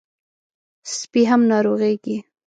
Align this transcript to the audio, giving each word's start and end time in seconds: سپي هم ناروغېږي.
سپي 0.97 1.21
هم 1.31 1.41
ناروغېږي. 1.51 2.17